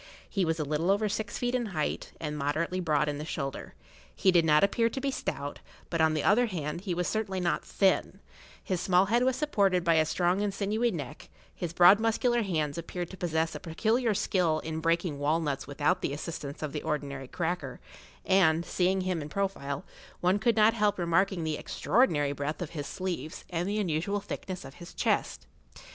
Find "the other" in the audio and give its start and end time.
6.15-6.47